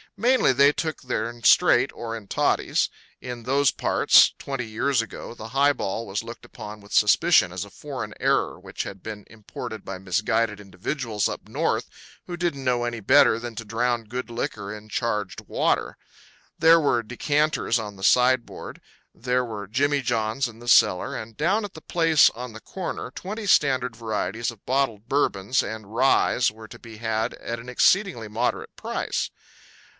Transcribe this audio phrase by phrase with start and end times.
[0.17, 2.89] Mainly they took their'n straight or in toddies;
[3.21, 7.65] in those parts, twenty years ago, the high ball was looked upon with suspicion as
[7.65, 11.87] a foreign error which had been imported by misguided individuals up North
[12.25, 15.97] who didn't know any better than to drown good liquor in charged water.
[16.57, 18.81] There were decanters on the sideboard;
[19.13, 23.11] there were jimmy johns in the cellar; and down at the place on the corner
[23.11, 28.27] twenty standard varieties of bottled Bourbons and ryes were to be had at an exceedingly
[28.27, 29.29] moderate price.